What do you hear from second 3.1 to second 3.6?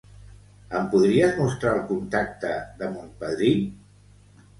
padrí?